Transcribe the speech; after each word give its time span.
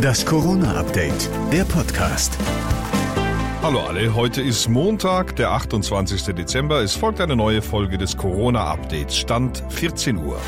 Das 0.00 0.24
Corona-Update, 0.24 1.28
der 1.52 1.64
Podcast. 1.64 2.36
Hallo 3.62 3.80
alle, 3.80 4.14
heute 4.14 4.40
ist 4.42 4.68
Montag, 4.68 5.36
der 5.36 5.50
28. 5.50 6.34
Dezember. 6.34 6.82
Es 6.82 6.94
folgt 6.94 7.20
eine 7.20 7.36
neue 7.36 7.62
Folge 7.62 7.98
des 7.98 8.16
Corona-Updates. 8.16 9.16
Stand 9.16 9.62
14 9.68 10.18
Uhr. 10.18 10.38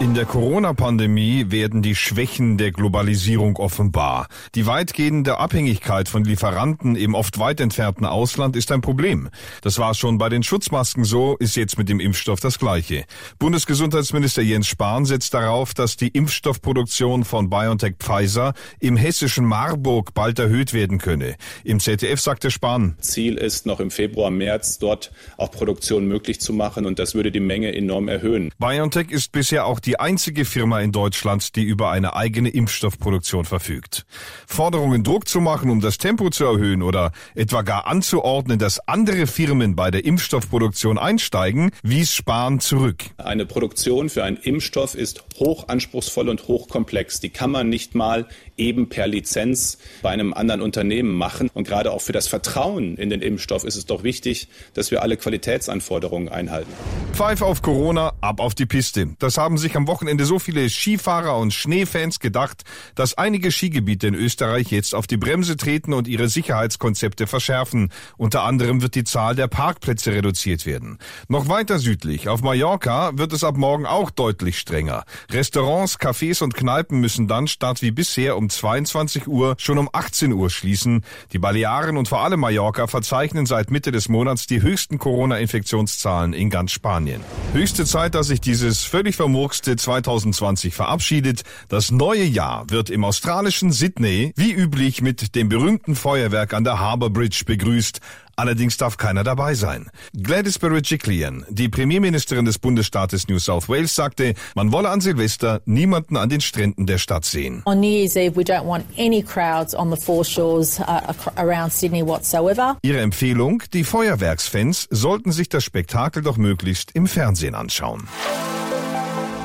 In 0.00 0.14
der 0.14 0.26
Corona-Pandemie 0.26 1.46
werden 1.48 1.82
die 1.82 1.96
Schwächen 1.96 2.56
der 2.56 2.70
Globalisierung 2.70 3.56
offenbar. 3.56 4.28
Die 4.54 4.64
weitgehende 4.64 5.38
Abhängigkeit 5.38 6.08
von 6.08 6.22
Lieferanten 6.22 6.94
im 6.94 7.16
oft 7.16 7.40
weit 7.40 7.60
entfernten 7.60 8.06
Ausland 8.06 8.54
ist 8.54 8.70
ein 8.70 8.80
Problem. 8.80 9.28
Das 9.60 9.80
war 9.80 9.94
schon 9.94 10.16
bei 10.16 10.28
den 10.28 10.44
Schutzmasken 10.44 11.02
so, 11.02 11.36
ist 11.38 11.56
jetzt 11.56 11.78
mit 11.78 11.88
dem 11.88 11.98
Impfstoff 11.98 12.38
das 12.38 12.60
Gleiche. 12.60 13.06
Bundesgesundheitsminister 13.40 14.40
Jens 14.40 14.68
Spahn 14.68 15.04
setzt 15.04 15.34
darauf, 15.34 15.74
dass 15.74 15.96
die 15.96 16.08
Impfstoffproduktion 16.08 17.24
von 17.24 17.50
BioNTech 17.50 17.96
Pfizer 17.98 18.54
im 18.78 18.96
hessischen 18.96 19.46
Marburg 19.46 20.14
bald 20.14 20.38
erhöht 20.38 20.74
werden 20.74 20.98
könne. 20.98 21.34
Im 21.64 21.80
ZDF 21.80 22.20
sagte 22.20 22.52
Spahn. 22.52 22.96
Ziel 23.00 23.34
ist, 23.34 23.66
noch 23.66 23.80
im 23.80 23.90
Februar, 23.90 24.30
März 24.30 24.78
dort 24.78 25.10
auch 25.38 25.50
Produktion 25.50 26.06
möglich 26.06 26.40
zu 26.40 26.52
machen 26.52 26.86
und 26.86 27.00
das 27.00 27.16
würde 27.16 27.32
die 27.32 27.40
Menge 27.40 27.74
enorm 27.74 28.06
erhöhen. 28.06 28.52
BioNTech 28.60 29.10
ist 29.10 29.32
bisher 29.32 29.66
auch 29.66 29.80
die 29.80 29.87
einzige 29.96 30.44
Firma 30.44 30.80
in 30.80 30.92
Deutschland, 30.92 31.56
die 31.56 31.62
über 31.62 31.90
eine 31.90 32.14
eigene 32.14 32.50
Impfstoffproduktion 32.50 33.44
verfügt. 33.44 34.04
Forderungen 34.46 35.04
Druck 35.04 35.28
zu 35.28 35.40
machen, 35.40 35.70
um 35.70 35.80
das 35.80 35.98
Tempo 35.98 36.30
zu 36.30 36.44
erhöhen 36.44 36.82
oder 36.82 37.12
etwa 37.34 37.62
gar 37.62 37.86
anzuordnen, 37.86 38.58
dass 38.58 38.80
andere 38.86 39.26
Firmen 39.26 39.76
bei 39.76 39.90
der 39.90 40.04
Impfstoffproduktion 40.04 40.98
einsteigen, 40.98 41.70
wies 41.82 42.14
Spahn 42.14 42.60
zurück. 42.60 43.04
Eine 43.16 43.46
Produktion 43.46 44.10
für 44.10 44.24
einen 44.24 44.36
Impfstoff 44.36 44.94
ist 44.94 45.24
hoch 45.38 45.68
anspruchsvoll 45.68 46.28
und 46.28 46.48
hochkomplex. 46.48 47.20
Die 47.20 47.30
kann 47.30 47.50
man 47.50 47.68
nicht 47.68 47.94
mal 47.94 48.26
eben 48.56 48.88
per 48.88 49.06
Lizenz 49.06 49.78
bei 50.02 50.10
einem 50.10 50.34
anderen 50.34 50.60
Unternehmen 50.60 51.14
machen. 51.14 51.50
Und 51.54 51.66
gerade 51.66 51.92
auch 51.92 52.02
für 52.02 52.12
das 52.12 52.28
Vertrauen 52.28 52.96
in 52.96 53.10
den 53.10 53.22
Impfstoff 53.22 53.64
ist 53.64 53.76
es 53.76 53.86
doch 53.86 54.02
wichtig, 54.02 54.48
dass 54.74 54.90
wir 54.90 55.02
alle 55.02 55.16
Qualitätsanforderungen 55.16 56.28
einhalten. 56.28 56.72
Pfeif 57.18 57.42
auf 57.42 57.62
Corona, 57.62 58.12
ab 58.20 58.38
auf 58.38 58.54
die 58.54 58.64
Piste. 58.64 59.16
Das 59.18 59.38
haben 59.38 59.58
sich 59.58 59.74
am 59.74 59.88
Wochenende 59.88 60.24
so 60.24 60.38
viele 60.38 60.70
Skifahrer 60.70 61.36
und 61.36 61.52
Schneefans 61.52 62.20
gedacht, 62.20 62.62
dass 62.94 63.18
einige 63.18 63.50
Skigebiete 63.50 64.06
in 64.06 64.14
Österreich 64.14 64.70
jetzt 64.70 64.94
auf 64.94 65.08
die 65.08 65.16
Bremse 65.16 65.56
treten 65.56 65.94
und 65.94 66.06
ihre 66.06 66.28
Sicherheitskonzepte 66.28 67.26
verschärfen. 67.26 67.90
Unter 68.18 68.44
anderem 68.44 68.82
wird 68.82 68.94
die 68.94 69.02
Zahl 69.02 69.34
der 69.34 69.48
Parkplätze 69.48 70.12
reduziert 70.12 70.64
werden. 70.64 70.98
Noch 71.26 71.48
weiter 71.48 71.80
südlich, 71.80 72.28
auf 72.28 72.42
Mallorca, 72.42 73.10
wird 73.18 73.32
es 73.32 73.42
ab 73.42 73.56
morgen 73.56 73.84
auch 73.84 74.12
deutlich 74.12 74.56
strenger. 74.56 75.02
Restaurants, 75.28 75.98
Cafés 75.98 76.40
und 76.40 76.54
Kneipen 76.54 77.00
müssen 77.00 77.26
dann 77.26 77.48
statt 77.48 77.82
wie 77.82 77.90
bisher 77.90 78.36
um 78.36 78.48
22 78.48 79.26
Uhr 79.26 79.56
schon 79.58 79.78
um 79.78 79.88
18 79.92 80.32
Uhr 80.32 80.50
schließen. 80.50 81.02
Die 81.32 81.40
Balearen 81.40 81.96
und 81.96 82.06
vor 82.06 82.20
allem 82.20 82.38
Mallorca 82.38 82.86
verzeichnen 82.86 83.44
seit 83.44 83.72
Mitte 83.72 83.90
des 83.90 84.08
Monats 84.08 84.46
die 84.46 84.62
höchsten 84.62 84.98
Corona-Infektionszahlen 84.98 86.32
in 86.32 86.48
ganz 86.48 86.70
Spanien. 86.70 87.07
Höchste 87.52 87.84
Zeit, 87.86 88.14
dass 88.14 88.26
sich 88.26 88.40
dieses 88.40 88.84
völlig 88.84 89.16
vermurkste 89.16 89.76
2020 89.76 90.74
verabschiedet. 90.74 91.42
Das 91.68 91.90
neue 91.90 92.24
Jahr 92.24 92.68
wird 92.68 92.90
im 92.90 93.04
australischen 93.04 93.72
Sydney 93.72 94.32
wie 94.36 94.52
üblich 94.52 95.00
mit 95.00 95.34
dem 95.34 95.48
berühmten 95.48 95.96
Feuerwerk 95.96 96.52
an 96.52 96.64
der 96.64 96.78
Harbour 96.78 97.10
Bridge 97.10 97.42
begrüßt. 97.46 98.00
Allerdings 98.38 98.76
darf 98.76 98.96
keiner 98.96 99.24
dabei 99.24 99.54
sein. 99.54 99.90
Gladys 100.14 100.60
Berejiklian, 100.60 101.44
die 101.48 101.68
Premierministerin 101.68 102.44
des 102.44 102.60
Bundesstaates 102.60 103.26
New 103.26 103.40
South 103.40 103.68
Wales, 103.68 103.96
sagte, 103.96 104.34
man 104.54 104.70
wolle 104.70 104.90
an 104.90 105.00
Silvester 105.00 105.60
niemanden 105.64 106.16
an 106.16 106.28
den 106.28 106.40
Stränden 106.40 106.86
der 106.86 106.98
Stadt 106.98 107.24
sehen. 107.24 107.62
On 107.66 107.80
New 107.80 107.90
Year's 107.90 108.14
Eve, 108.14 108.36
we 108.36 108.44
don't 108.44 108.64
want 108.64 108.84
any 108.96 109.24
crowds 109.24 109.74
on 109.74 109.90
the 109.90 110.00
foreshores 110.00 110.78
uh, 110.78 111.12
around 111.34 111.72
Sydney 111.72 112.06
whatsoever. 112.06 112.76
Ihre 112.82 113.00
Empfehlung, 113.00 113.60
die 113.72 113.82
Feuerwerksfans 113.82 114.86
sollten 114.88 115.32
sich 115.32 115.48
das 115.48 115.64
Spektakel 115.64 116.22
doch 116.22 116.36
möglichst 116.36 116.92
im 116.92 117.08
Fernsehen 117.08 117.56
anschauen. 117.56 118.06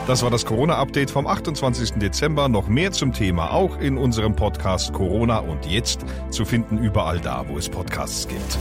Das 0.06 0.22
war 0.22 0.30
das 0.30 0.46
Corona-Update 0.46 1.09
vom 1.09 1.28
28. 1.28 1.94
Dezember. 1.94 2.50
Noch 2.50 2.68
mehr 2.68 2.91
zum 2.91 3.14
Thema 3.14 3.52
auch 3.52 3.78
in 3.80 3.97
unserem 3.97 4.36
Podcast 4.36 4.91
Corona 4.91 5.38
und 5.38 5.66
jetzt 5.66 6.02
zu 6.30 6.44
finden 6.44 6.78
überall 6.78 7.19
da, 7.22 7.46
wo 7.47 7.58
es 7.58 7.69
Podcasts 7.69 8.28
gibt. 8.28 8.58